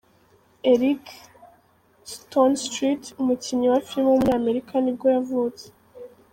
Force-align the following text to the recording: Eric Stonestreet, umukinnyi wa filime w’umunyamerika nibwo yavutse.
Eric 0.71 1.03
Stonestreet, 2.11 3.03
umukinnyi 3.21 3.67
wa 3.71 3.79
filime 3.87 4.09
w’umunyamerika 4.11 4.73
nibwo 4.79 5.07
yavutse. 5.15 5.65